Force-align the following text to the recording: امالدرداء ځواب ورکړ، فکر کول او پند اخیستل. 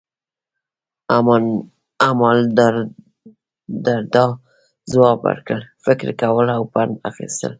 امالدرداء 2.07 4.31
ځواب 4.91 5.19
ورکړ، 5.27 5.59
فکر 5.85 6.07
کول 6.21 6.47
او 6.57 6.61
پند 6.73 6.93
اخیستل. 7.09 7.49